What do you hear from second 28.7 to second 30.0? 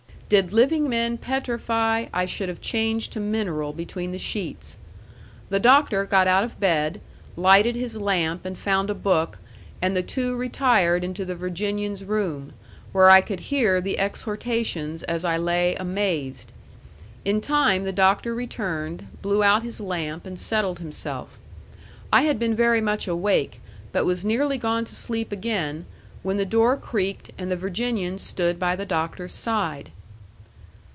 the Doctor's side.